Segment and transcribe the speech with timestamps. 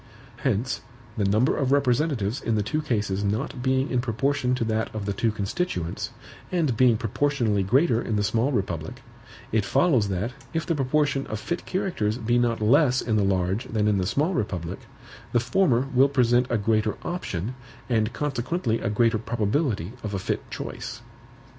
[0.37, 0.81] Hence,
[1.15, 5.05] the number of representatives in the two cases not being in proportion to that of
[5.05, 6.09] the two constituents,
[6.51, 9.03] and being proportionally greater in the small republic,
[9.51, 13.65] it follows that, if the proportion of fit characters be not less in the large
[13.65, 14.79] than in the small republic,
[15.33, 17.53] the former will present a greater option,
[17.87, 21.01] and consequently a greater probability of a fit choice.